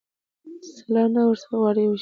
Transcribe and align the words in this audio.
سلا 0.75 1.03
نه 1.13 1.21
ورڅخه 1.25 1.55
غواړي 1.59 1.81
چي 1.81 1.81
هوښیار 1.81 1.87
وي 1.87 1.89